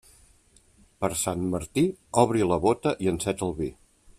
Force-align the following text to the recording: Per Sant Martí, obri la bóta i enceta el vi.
Per 1.03 1.09
Sant 1.23 1.43
Martí, 1.55 1.83
obri 2.25 2.49
la 2.53 2.61
bóta 2.65 2.95
i 3.07 3.11
enceta 3.13 3.49
el 3.51 3.55
vi. 3.61 3.71